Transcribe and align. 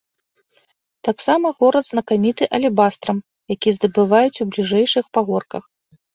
Таксама 1.07 1.51
горад 1.59 1.85
знакаміты 1.89 2.43
алебастрам, 2.59 3.17
які 3.55 3.69
здабываюць 3.77 4.41
у 4.47 4.51
бліжэйшых 4.55 5.05
пагорках. 5.21 5.63